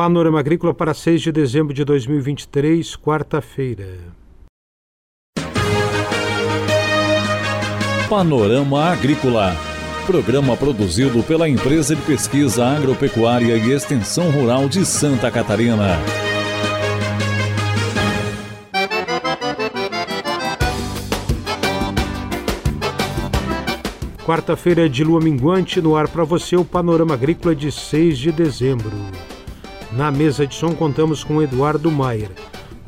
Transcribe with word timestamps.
Panorama 0.00 0.40
Agrícola 0.40 0.72
para 0.72 0.94
6 0.94 1.20
de 1.20 1.30
dezembro 1.30 1.74
de 1.74 1.84
2023, 1.84 2.96
quarta-feira. 2.96 3.98
Panorama 8.08 8.92
Agrícola. 8.92 9.54
Programa 10.06 10.56
produzido 10.56 11.22
pela 11.22 11.46
Empresa 11.46 11.94
de 11.94 12.00
Pesquisa 12.00 12.64
Agropecuária 12.64 13.54
e 13.58 13.72
Extensão 13.72 14.30
Rural 14.30 14.70
de 14.70 14.86
Santa 14.86 15.30
Catarina. 15.30 15.98
Quarta-feira 24.24 24.88
de 24.88 25.04
lua 25.04 25.20
minguante, 25.20 25.82
no 25.82 25.94
ar 25.94 26.08
para 26.08 26.24
você 26.24 26.56
o 26.56 26.64
Panorama 26.64 27.12
Agrícola 27.12 27.54
de 27.54 27.70
6 27.70 28.16
de 28.16 28.32
dezembro. 28.32 28.96
Na 29.92 30.10
mesa 30.10 30.46
de 30.46 30.54
som 30.54 30.72
contamos 30.72 31.24
com 31.24 31.42
Eduardo 31.42 31.90
Maier. 31.90 32.30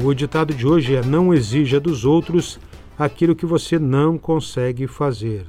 O 0.02 0.14
ditado 0.14 0.54
de 0.54 0.66
hoje 0.66 0.94
é: 0.94 1.02
Não 1.02 1.34
exija 1.34 1.80
dos 1.80 2.04
outros 2.04 2.60
aquilo 2.98 3.34
que 3.34 3.44
você 3.44 3.78
não 3.78 4.16
consegue 4.16 4.86
fazer. 4.86 5.44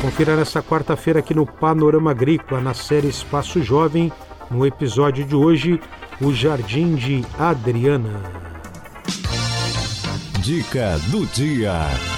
Confira 0.00 0.36
nesta 0.36 0.62
quarta-feira 0.62 1.18
aqui 1.18 1.34
no 1.34 1.44
Panorama 1.44 2.12
Agrícola, 2.12 2.60
na 2.60 2.74
série 2.74 3.08
Espaço 3.08 3.60
Jovem, 3.60 4.12
no 4.48 4.64
episódio 4.64 5.24
de 5.24 5.34
hoje, 5.34 5.80
o 6.20 6.32
Jardim 6.32 6.94
de 6.94 7.24
Adriana. 7.36 8.22
Dica 10.40 10.96
do 11.10 11.26
dia. 11.26 12.15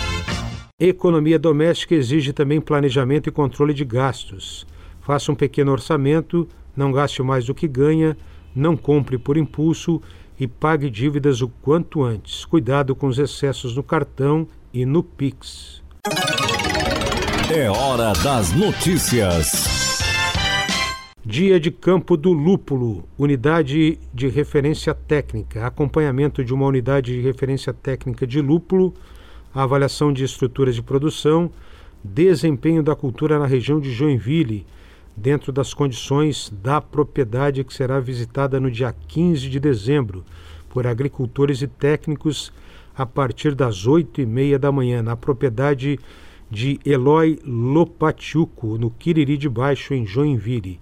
Economia 0.81 1.41
doméstica 1.41 1.93
exige 1.93 2.33
também 2.33 2.61
planejamento 2.61 3.29
e 3.29 3.33
controle 3.33 3.75
de 3.75 3.85
gastos. 3.85 4.65
Faça 5.01 5.33
um 5.33 5.35
pequeno 5.35 5.73
orçamento, 5.73 6.47
não 6.77 6.93
gaste 6.93 7.21
mais 7.21 7.47
do 7.47 7.53
que 7.53 7.67
ganha, 7.67 8.17
não 8.55 8.77
compre 8.77 9.19
por 9.19 9.37
impulso 9.37 10.01
e 10.39 10.47
pague 10.47 10.89
dívidas 10.89 11.43
o 11.43 11.49
quanto 11.49 12.05
antes. 12.05 12.45
Cuidado 12.45 12.95
com 12.95 13.09
os 13.09 13.19
excessos 13.19 13.75
no 13.75 13.83
cartão 13.83 14.47
e 14.73 14.87
no 14.87 15.03
Pix. 15.03 15.83
É 17.53 17.69
hora 17.69 18.13
das 18.23 18.53
notícias. 18.53 19.99
Dia 21.27 21.59
de 21.59 21.73
Campo 21.73 22.17
do 22.17 22.33
Lúpulo, 22.33 23.03
unidade 23.19 23.99
de 24.15 24.29
referência 24.29 24.95
técnica, 24.95 25.67
acompanhamento 25.67 26.45
de 26.45 26.55
uma 26.55 26.67
unidade 26.67 27.13
de 27.13 27.21
referência 27.21 27.73
técnica 27.73 28.25
de 28.25 28.41
lúpulo 28.41 28.95
a 29.55 29.63
avaliação 29.63 30.13
de 30.13 30.25
estruturas 30.25 30.75
de 30.75 30.83
produção, 30.83 31.51
desempenho 32.03 32.83
da 32.83 32.95
cultura 32.95 33.39
na 33.39 33.47
região 33.47 33.81
de 33.81 33.91
Joinville, 33.91 34.67
dentro 35.17 35.53
das 35.53 35.75
condições 35.75 36.53
da 36.63 36.81
propriedade 36.81 37.65
que 37.65 37.75
será 37.75 37.99
visitada 37.99 38.61
no 38.61 38.71
dia 38.71 38.95
15 39.09 39.49
de 39.49 39.59
dezembro 39.59 40.25
por 40.69 40.87
agricultores 40.87 41.61
e 41.61 41.67
técnicos 41.67 42.53
a 42.97 43.05
partir 43.05 43.55
das 43.55 43.87
oito 43.87 44.21
e 44.21 44.27
meia 44.27 44.59
da 44.59 44.71
manhã 44.71 45.03
na 45.03 45.17
propriedade 45.17 45.99
de 46.51 46.81
Eloy 46.85 47.39
Lopatiuco, 47.45 48.79
no 48.79 48.91
Quiriri 48.91 49.37
de 49.37 49.49
Baixo, 49.49 49.95
em 49.95 50.07
Joinville. 50.07 50.81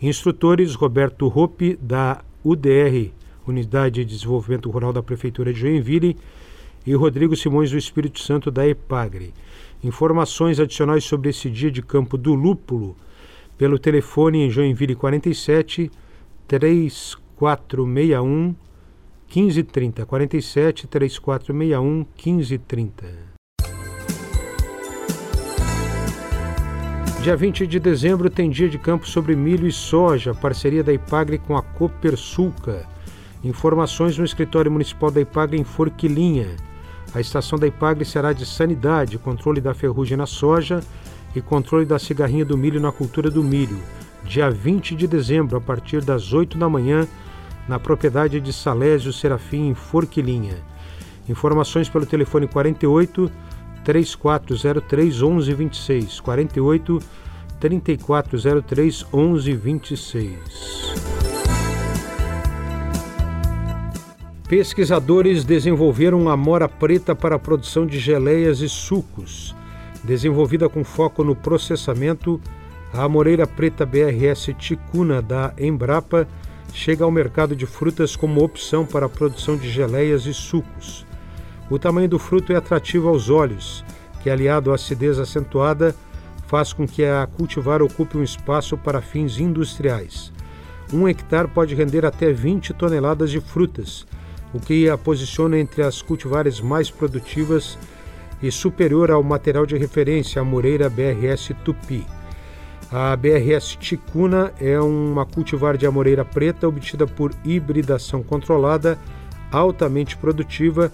Instrutores 0.00 0.74
Roberto 0.74 1.26
Rope, 1.28 1.78
da 1.80 2.22
UDR, 2.44 3.10
Unidade 3.46 4.04
de 4.04 4.14
Desenvolvimento 4.14 4.70
Rural 4.70 4.92
da 4.92 5.02
Prefeitura 5.02 5.52
de 5.52 5.60
Joinville, 5.60 6.16
e 6.86 6.94
Rodrigo 6.94 7.34
Simões 7.36 7.70
do 7.70 7.78
Espírito 7.78 8.20
Santo 8.20 8.50
da 8.50 8.66
EPAGRE. 8.66 9.32
Informações 9.82 10.60
adicionais 10.60 11.04
sobre 11.04 11.30
esse 11.30 11.48
dia 11.50 11.70
de 11.70 11.80
campo 11.82 12.18
do 12.18 12.34
lúpulo 12.34 12.96
pelo 13.56 13.78
telefone 13.78 14.46
em 14.46 14.50
Joinville 14.50 14.94
47 14.94 15.90
3461 16.48 18.54
1530 19.28 20.06
47 20.06 20.86
3461 20.86 22.06
1530 22.16 23.30
Dia 27.22 27.36
20 27.36 27.66
de 27.66 27.78
dezembro 27.78 28.30
tem 28.30 28.48
dia 28.48 28.66
de 28.66 28.78
campo 28.78 29.06
sobre 29.06 29.36
milho 29.36 29.68
e 29.68 29.72
soja, 29.72 30.32
parceria 30.32 30.82
da 30.82 30.90
Ipagre 30.90 31.36
com 31.36 31.54
a 31.54 31.62
Copersulca. 31.62 32.88
Informações 33.44 34.16
no 34.16 34.24
escritório 34.24 34.72
municipal 34.72 35.10
da 35.10 35.20
Ipagre 35.20 35.60
em 35.60 35.64
Forquilinha. 35.64 36.56
A 37.12 37.20
estação 37.20 37.58
da 37.58 37.66
Ipagre 37.66 38.04
será 38.04 38.32
de 38.32 38.46
sanidade, 38.46 39.18
controle 39.18 39.60
da 39.60 39.74
ferrugem 39.74 40.16
na 40.16 40.26
soja 40.26 40.80
e 41.34 41.40
controle 41.40 41.84
da 41.84 41.98
cigarrinha 41.98 42.44
do 42.44 42.56
milho 42.56 42.80
na 42.80 42.92
cultura 42.92 43.28
do 43.30 43.42
milho, 43.42 43.78
dia 44.24 44.48
20 44.50 44.94
de 44.94 45.08
dezembro, 45.08 45.56
a 45.56 45.60
partir 45.60 46.04
das 46.04 46.32
8 46.32 46.56
da 46.56 46.68
manhã, 46.68 47.08
na 47.68 47.80
propriedade 47.80 48.40
de 48.40 48.52
Salésio 48.52 49.12
Serafim, 49.12 49.68
em 49.68 49.74
Forquilinha. 49.74 50.58
Informações 51.28 51.88
pelo 51.88 52.06
telefone 52.06 52.46
48 52.46 53.30
3403 53.84 55.20
1126. 55.20 56.20
48 56.20 56.98
3403 57.58 59.06
1126. 59.12 61.29
Pesquisadores 64.50 65.44
desenvolveram 65.44 66.28
amora 66.28 66.68
preta 66.68 67.14
para 67.14 67.36
a 67.36 67.38
produção 67.38 67.86
de 67.86 68.00
geleias 68.00 68.58
e 68.58 68.68
sucos. 68.68 69.54
Desenvolvida 70.02 70.68
com 70.68 70.82
foco 70.82 71.22
no 71.22 71.36
processamento, 71.36 72.40
a 72.92 73.04
amoreira 73.04 73.46
preta 73.46 73.86
BRS 73.86 74.52
Ticuna 74.58 75.22
da 75.22 75.54
Embrapa 75.56 76.26
chega 76.74 77.04
ao 77.04 77.12
mercado 77.12 77.54
de 77.54 77.64
frutas 77.64 78.16
como 78.16 78.42
opção 78.42 78.84
para 78.84 79.06
a 79.06 79.08
produção 79.08 79.56
de 79.56 79.70
geleias 79.70 80.26
e 80.26 80.34
sucos. 80.34 81.06
O 81.70 81.78
tamanho 81.78 82.08
do 82.08 82.18
fruto 82.18 82.52
é 82.52 82.56
atrativo 82.56 83.08
aos 83.08 83.30
olhos, 83.30 83.84
que 84.20 84.28
aliado 84.28 84.72
à 84.72 84.74
acidez 84.74 85.20
acentuada 85.20 85.94
faz 86.48 86.72
com 86.72 86.88
que 86.88 87.04
a 87.04 87.24
cultivar 87.24 87.82
ocupe 87.82 88.18
um 88.18 88.24
espaço 88.24 88.76
para 88.76 89.00
fins 89.00 89.38
industriais. 89.38 90.32
Um 90.92 91.08
hectare 91.08 91.46
pode 91.46 91.72
render 91.72 92.04
até 92.04 92.32
20 92.32 92.74
toneladas 92.74 93.30
de 93.30 93.40
frutas, 93.40 94.04
o 94.52 94.60
que 94.60 94.88
a 94.88 94.98
posiciona 94.98 95.58
entre 95.58 95.82
as 95.82 96.02
cultivares 96.02 96.60
mais 96.60 96.90
produtivas 96.90 97.78
e 98.42 98.50
superior 98.50 99.10
ao 99.10 99.22
material 99.22 99.66
de 99.66 99.76
referência, 99.76 100.40
a 100.40 100.44
Moreira 100.44 100.88
BRS 100.88 101.54
Tupi. 101.64 102.06
A 102.90 103.14
BRS 103.14 103.76
Ticuna 103.76 104.52
é 104.58 104.80
uma 104.80 105.24
cultivar 105.24 105.76
de 105.76 105.86
amoreira 105.86 106.24
preta 106.24 106.66
obtida 106.66 107.06
por 107.06 107.32
hibridação 107.44 108.20
controlada, 108.22 108.98
altamente 109.52 110.16
produtiva 110.16 110.92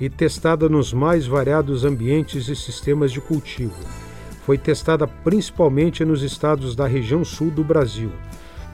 e 0.00 0.10
testada 0.10 0.68
nos 0.68 0.92
mais 0.92 1.26
variados 1.26 1.84
ambientes 1.84 2.48
e 2.48 2.56
sistemas 2.56 3.12
de 3.12 3.20
cultivo. 3.20 3.76
Foi 4.44 4.58
testada 4.58 5.06
principalmente 5.06 6.04
nos 6.04 6.22
estados 6.22 6.74
da 6.74 6.86
região 6.86 7.24
sul 7.24 7.50
do 7.50 7.62
Brasil. 7.62 8.10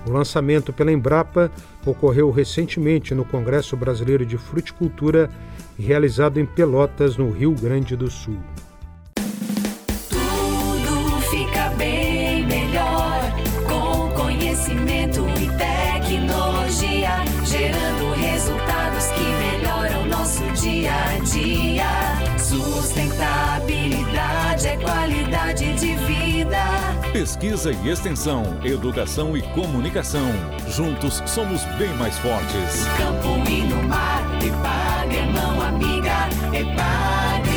O 0.07 0.11
lançamento 0.11 0.73
pela 0.73 0.93
Embrapa 0.93 1.51
ocorreu 1.87 2.31
recentemente 2.31 3.15
no 3.15 3.25
Congresso 3.25 3.77
Brasileiro 3.77 4.27
de 4.27 4.37
Fruticultura, 4.37 5.31
realizado 5.79 6.39
em 6.39 6.47
Pelotas, 6.47 7.17
no 7.17 7.31
Rio 7.31 7.53
Grande 7.53 7.95
do 7.97 8.11
Sul. 8.11 8.39
Tudo 10.11 11.21
fica 11.31 11.71
bem 11.77 12.47
melhor 12.47 13.21
com 13.67 14.11
conhecimento 14.21 15.25
e 15.41 15.49
tecnologia, 15.57 17.25
gerando 17.45 18.13
resultados 18.17 19.07
que 19.07 19.25
melhoram 19.25 20.07
nosso 20.07 20.43
dia. 20.63 21.02
Pesquisa 27.23 27.71
e 27.71 27.89
extensão, 27.89 28.43
educação 28.65 29.37
e 29.37 29.43
comunicação. 29.55 30.27
Juntos 30.67 31.23
somos 31.25 31.65
bem 31.79 31.97
mais 31.97 32.19
fortes. 32.19 32.85
Campo 32.99 33.49
e 33.49 33.63
no 33.63 33.81
mar, 33.85 34.25
Epagre 34.45 35.19
é 35.19 35.27
mão 35.31 35.63
amiga, 35.63 36.29
Epagre. 36.53 37.53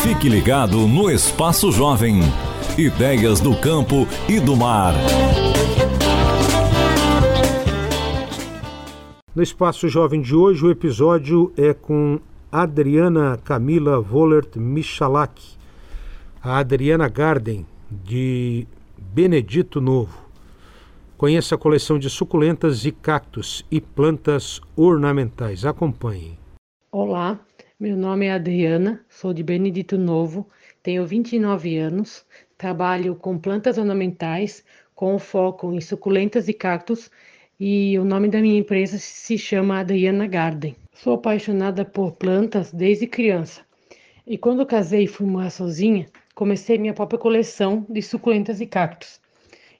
Fique 0.00 0.28
ligado 0.28 0.86
no 0.86 1.10
Espaço 1.10 1.72
Jovem. 1.72 2.20
Ideias 2.78 3.40
do 3.40 3.56
campo 3.56 4.06
e 4.28 4.38
do 4.38 4.54
mar. 4.54 4.94
No 9.34 9.42
Espaço 9.42 9.88
Jovem 9.88 10.22
de 10.22 10.36
hoje, 10.36 10.64
o 10.64 10.70
episódio 10.70 11.52
é 11.56 11.74
com 11.74 12.20
Adriana 12.52 13.36
Camila 13.42 14.00
Vollert 14.00 14.56
Michalak 14.56 15.58
a 16.42 16.58
Adriana 16.58 17.08
Garden, 17.08 17.66
de 17.90 18.66
Benedito 18.96 19.80
Novo. 19.80 20.28
Conheça 21.16 21.54
a 21.54 21.58
coleção 21.58 21.98
de 21.98 22.08
suculentas 22.08 22.84
e 22.84 22.92
cactos 22.92 23.64
e 23.70 23.80
plantas 23.80 24.60
ornamentais. 24.74 25.64
Acompanhe. 25.64 26.38
Olá, 26.90 27.38
meu 27.78 27.96
nome 27.96 28.26
é 28.26 28.32
Adriana, 28.32 29.04
sou 29.08 29.34
de 29.34 29.42
Benedito 29.42 29.98
Novo 29.98 30.48
tenho 30.82 31.06
29 31.06 31.76
anos, 31.76 32.24
trabalho 32.56 33.14
com 33.14 33.38
plantas 33.38 33.76
ornamentais 33.76 34.64
com 34.94 35.18
foco 35.18 35.74
em 35.74 35.80
suculentas 35.80 36.48
e 36.48 36.54
cactos 36.54 37.10
e 37.58 37.98
o 37.98 38.04
nome 38.04 38.28
da 38.28 38.40
minha 38.40 38.58
empresa 38.58 38.96
se 38.98 39.36
chama 39.36 39.80
Adriana 39.80 40.26
Garden. 40.26 40.74
Sou 40.94 41.14
apaixonada 41.14 41.84
por 41.84 42.12
plantas 42.12 42.72
desde 42.72 43.06
criança 43.06 43.60
e 44.26 44.38
quando 44.38 44.64
casei 44.64 45.04
e 45.04 45.06
fui 45.06 45.26
morar 45.26 45.50
sozinha, 45.50 46.06
comecei 46.34 46.78
minha 46.78 46.94
própria 46.94 47.18
coleção 47.18 47.86
de 47.88 48.02
suculentas 48.02 48.60
e 48.60 48.66
cactos. 48.66 49.20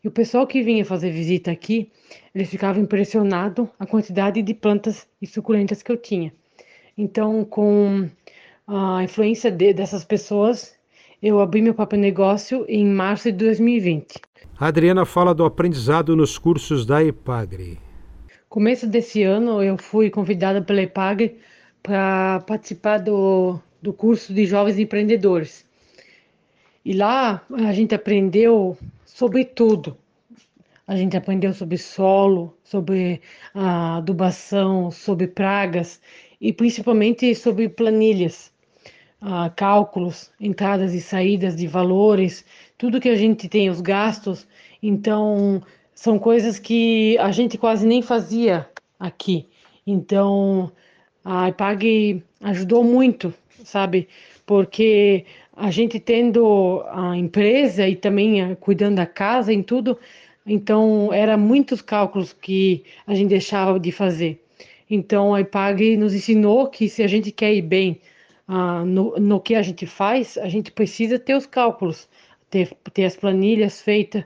E 0.02 0.08
o 0.08 0.10
pessoal 0.10 0.46
que 0.46 0.62
vinha 0.62 0.84
fazer 0.84 1.10
visita 1.10 1.50
aqui, 1.50 1.90
eles 2.34 2.48
ficavam 2.48 2.82
impressionados 2.82 3.68
a 3.78 3.86
quantidade 3.86 4.40
de 4.42 4.54
plantas 4.54 5.06
e 5.20 5.26
suculentas 5.26 5.82
que 5.82 5.92
eu 5.92 5.96
tinha. 5.96 6.32
Então, 6.96 7.44
com 7.44 8.08
a 8.66 9.02
influência 9.02 9.50
de, 9.50 9.74
dessas 9.74 10.04
pessoas, 10.04 10.74
eu 11.22 11.40
abri 11.40 11.60
meu 11.60 11.74
próprio 11.74 12.00
negócio 12.00 12.64
em 12.68 12.86
março 12.86 13.30
de 13.30 13.38
2020. 13.38 14.20
A 14.58 14.68
Adriana 14.68 15.04
fala 15.04 15.34
do 15.34 15.44
aprendizado 15.44 16.16
nos 16.16 16.38
cursos 16.38 16.86
da 16.86 17.04
EPAGRE. 17.04 17.78
Começo 18.48 18.86
desse 18.86 19.22
ano, 19.22 19.62
eu 19.62 19.76
fui 19.76 20.10
convidada 20.10 20.62
pela 20.62 20.82
EPAGRE 20.82 21.38
para 21.82 22.40
participar 22.46 22.98
do, 22.98 23.60
do 23.80 23.92
curso 23.92 24.32
de 24.32 24.46
jovens 24.46 24.78
empreendedores. 24.78 25.64
E 26.84 26.92
lá 26.92 27.42
a 27.52 27.72
gente 27.72 27.94
aprendeu 27.94 28.76
sobre 29.04 29.44
tudo. 29.44 29.96
A 30.86 30.96
gente 30.96 31.16
aprendeu 31.16 31.52
sobre 31.52 31.78
solo, 31.78 32.56
sobre 32.64 33.20
a 33.54 33.98
adubação, 33.98 34.90
sobre 34.90 35.28
pragas 35.28 36.00
e 36.40 36.52
principalmente 36.52 37.34
sobre 37.34 37.68
planilhas, 37.68 38.50
uh, 39.22 39.52
cálculos, 39.54 40.32
entradas 40.40 40.94
e 40.94 41.00
saídas 41.00 41.54
de 41.54 41.66
valores, 41.66 42.44
tudo 42.76 43.00
que 43.00 43.08
a 43.08 43.14
gente 43.14 43.48
tem, 43.48 43.70
os 43.70 43.80
gastos. 43.80 44.48
Então, 44.82 45.62
são 45.94 46.18
coisas 46.18 46.58
que 46.58 47.16
a 47.18 47.30
gente 47.30 47.58
quase 47.58 47.86
nem 47.86 48.00
fazia 48.00 48.68
aqui. 48.98 49.46
Então, 49.86 50.72
a 51.24 51.50
IPAG 51.50 52.22
ajudou 52.40 52.82
muito, 52.82 53.34
sabe? 53.64 54.08
Porque 54.46 55.26
a 55.60 55.70
gente 55.70 56.00
tendo 56.00 56.82
a 56.88 57.14
empresa 57.16 57.86
e 57.86 57.94
também 57.94 58.40
eh, 58.40 58.54
cuidando 58.54 58.96
da 58.96 59.06
casa 59.06 59.52
em 59.52 59.62
tudo, 59.62 59.98
então 60.46 61.12
era 61.12 61.36
muitos 61.36 61.82
cálculos 61.82 62.32
que 62.32 62.82
a 63.06 63.14
gente 63.14 63.28
deixava 63.28 63.78
de 63.78 63.92
fazer. 63.92 64.42
Então 64.88 65.34
a 65.34 65.40
IPAG 65.42 65.98
nos 65.98 66.14
ensinou 66.14 66.66
que 66.68 66.88
se 66.88 67.02
a 67.02 67.06
gente 67.06 67.30
quer 67.30 67.54
ir 67.54 67.62
bem 67.62 68.00
uh, 68.48 68.86
no, 68.86 69.18
no 69.18 69.38
que 69.38 69.54
a 69.54 69.60
gente 69.60 69.86
faz, 69.86 70.38
a 70.38 70.48
gente 70.48 70.72
precisa 70.72 71.18
ter 71.18 71.34
os 71.34 71.44
cálculos, 71.44 72.08
ter, 72.48 72.70
ter 72.94 73.04
as 73.04 73.14
planilhas 73.14 73.82
feitas. 73.82 74.24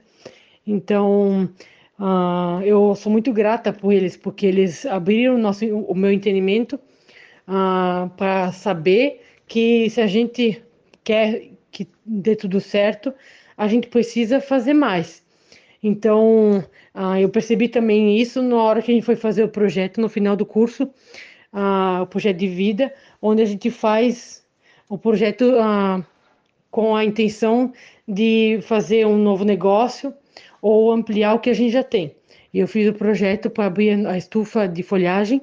Então 0.64 1.50
uh, 1.98 2.62
eu 2.62 2.94
sou 2.94 3.10
muito 3.10 3.32
grata 3.32 3.72
por 3.72 3.92
eles, 3.92 4.16
porque 4.16 4.46
eles 4.46 4.86
abriram 4.86 5.34
o, 5.34 5.38
nosso, 5.38 5.66
o 5.66 5.94
meu 5.96 6.12
entendimento 6.12 6.78
uh, 7.48 8.08
para 8.16 8.52
saber 8.52 9.20
que 9.48 9.90
se 9.90 10.00
a 10.00 10.06
gente 10.06 10.62
quer 11.04 11.50
que 11.70 11.86
dê 12.04 12.34
tudo 12.34 12.60
certo, 12.60 13.12
a 13.56 13.68
gente 13.68 13.88
precisa 13.88 14.40
fazer 14.40 14.74
mais. 14.74 15.22
Então, 15.82 16.64
ah, 16.94 17.20
eu 17.20 17.28
percebi 17.28 17.68
também 17.68 18.18
isso 18.18 18.40
na 18.42 18.56
hora 18.56 18.80
que 18.80 18.90
a 18.90 18.94
gente 18.94 19.04
foi 19.04 19.16
fazer 19.16 19.44
o 19.44 19.48
projeto, 19.48 20.00
no 20.00 20.08
final 20.08 20.34
do 20.34 20.46
curso, 20.46 20.90
ah, 21.52 22.00
o 22.02 22.06
projeto 22.06 22.38
de 22.38 22.48
vida, 22.48 22.92
onde 23.20 23.42
a 23.42 23.44
gente 23.44 23.70
faz 23.70 24.42
o 24.88 24.96
projeto 24.96 25.44
ah, 25.60 26.04
com 26.70 26.96
a 26.96 27.04
intenção 27.04 27.72
de 28.08 28.60
fazer 28.62 29.06
um 29.06 29.18
novo 29.18 29.44
negócio 29.44 30.14
ou 30.62 30.90
ampliar 30.90 31.34
o 31.34 31.38
que 31.38 31.50
a 31.50 31.54
gente 31.54 31.72
já 31.72 31.82
tem. 31.82 32.14
E 32.52 32.60
eu 32.60 32.66
fiz 32.66 32.88
o 32.88 32.94
projeto 32.94 33.50
para 33.50 33.66
abrir 33.66 34.06
a 34.06 34.16
estufa 34.16 34.66
de 34.66 34.82
folhagem, 34.82 35.42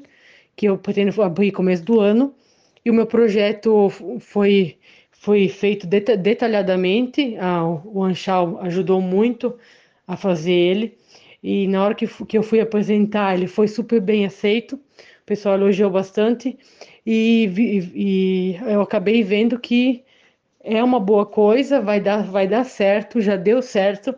que 0.55 0.65
eu 0.65 0.77
pretendo 0.77 1.21
abrir 1.21 1.51
começo 1.51 1.83
do 1.83 1.99
ano, 1.99 2.33
e 2.83 2.89
o 2.89 2.93
meu 2.93 3.05
projeto 3.05 3.89
foi 4.19 4.77
foi 5.21 5.47
feito 5.47 5.85
detalhadamente, 5.85 7.37
ah, 7.39 7.63
o 7.63 8.03
Anchal 8.03 8.59
ajudou 8.61 8.99
muito 8.99 9.55
a 10.07 10.17
fazer 10.17 10.51
ele, 10.51 10.97
e 11.43 11.67
na 11.67 11.83
hora 11.85 11.93
que, 11.93 12.07
que 12.25 12.35
eu 12.35 12.41
fui 12.41 12.59
apresentar, 12.59 13.35
ele 13.35 13.45
foi 13.45 13.67
super 13.67 14.01
bem 14.01 14.25
aceito, 14.25 14.77
o 14.77 14.79
pessoal 15.23 15.53
elogiou 15.53 15.91
bastante, 15.91 16.57
e, 17.05 17.45
e, 17.55 18.55
e 18.55 18.59
eu 18.65 18.81
acabei 18.81 19.23
vendo 19.23 19.59
que 19.59 20.03
é 20.59 20.83
uma 20.83 20.99
boa 20.99 21.25
coisa, 21.27 21.79
vai 21.79 21.99
dar, 21.99 22.23
vai 22.23 22.47
dar 22.47 22.63
certo, 22.63 23.21
já 23.21 23.35
deu 23.35 23.61
certo, 23.61 24.15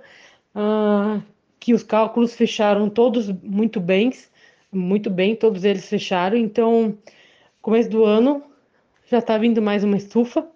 ah, 0.56 1.20
que 1.60 1.74
os 1.74 1.84
cálculos 1.84 2.34
fecharam 2.34 2.90
todos 2.90 3.30
muito 3.44 3.82
bem, 3.82 4.10
muito 4.72 5.10
bem, 5.10 5.36
todos 5.36 5.66
eles 5.66 5.86
fecharam, 5.90 6.38
então, 6.38 6.98
começo 7.62 7.90
do 7.90 8.06
ano, 8.06 8.42
já 9.12 9.20
está 9.20 9.38
vindo 9.38 9.62
mais 9.62 9.84
uma 9.84 9.98
estufa, 9.98 10.53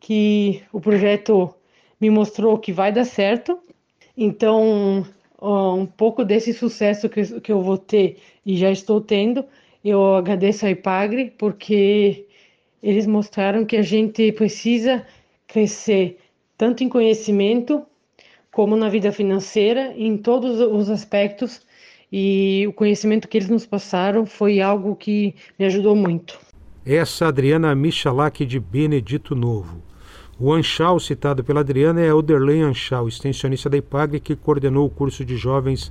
que 0.00 0.62
o 0.72 0.80
projeto 0.80 1.54
me 2.00 2.10
mostrou 2.10 2.58
que 2.58 2.72
vai 2.72 2.92
dar 2.92 3.04
certo. 3.04 3.58
Então, 4.16 5.06
um 5.40 5.86
pouco 5.86 6.24
desse 6.24 6.52
sucesso 6.52 7.08
que, 7.08 7.52
eu 7.52 7.62
vou 7.62 7.78
ter 7.78 8.18
e 8.44 8.56
já 8.56 8.70
estou 8.70 9.00
tendo, 9.00 9.44
eu 9.84 10.14
agradeço 10.14 10.66
a 10.66 10.70
IPAGRE, 10.70 11.32
porque 11.38 12.26
eles 12.82 13.06
mostraram 13.06 13.64
que 13.64 13.76
a 13.76 13.82
gente 13.82 14.32
precisa 14.32 15.06
crescer 15.46 16.18
tanto 16.56 16.82
em 16.82 16.88
conhecimento 16.88 17.84
como 18.50 18.76
na 18.76 18.88
vida 18.88 19.12
financeira, 19.12 19.92
em 19.96 20.16
todos 20.16 20.60
os 20.60 20.88
aspectos. 20.88 21.60
E 22.10 22.64
o 22.68 22.72
conhecimento 22.72 23.28
que 23.28 23.36
eles 23.36 23.48
nos 23.48 23.66
passaram 23.66 24.24
foi 24.24 24.60
algo 24.60 24.96
que 24.96 25.34
me 25.58 25.66
ajudou 25.66 25.94
muito. 25.94 26.45
Essa 26.88 27.26
Adriana 27.26 27.74
Michalak 27.74 28.46
de 28.46 28.60
Benedito 28.60 29.34
Novo. 29.34 29.82
O 30.38 30.52
Anchal, 30.52 31.00
citado 31.00 31.42
pela 31.42 31.58
Adriana, 31.58 32.00
é 32.00 32.14
Oderley 32.14 32.60
Anchal, 32.60 33.08
extensionista 33.08 33.68
da 33.68 33.76
IPAG, 33.76 34.20
que 34.20 34.36
coordenou 34.36 34.86
o 34.86 34.90
curso 34.90 35.24
de 35.24 35.36
jovens 35.36 35.90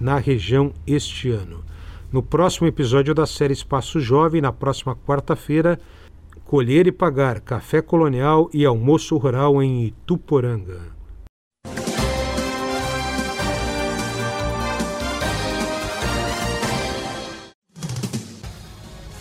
na 0.00 0.18
região 0.18 0.72
este 0.84 1.30
ano. 1.30 1.64
No 2.10 2.24
próximo 2.24 2.66
episódio 2.66 3.14
da 3.14 3.24
série 3.24 3.52
Espaço 3.52 4.00
Jovem, 4.00 4.40
na 4.40 4.52
próxima 4.52 4.96
quarta-feira, 4.96 5.78
Colher 6.44 6.88
e 6.88 6.92
Pagar, 6.92 7.40
Café 7.40 7.80
Colonial 7.80 8.50
e 8.52 8.64
Almoço 8.64 9.16
Rural 9.16 9.62
em 9.62 9.84
Ituporanga. 9.84 11.01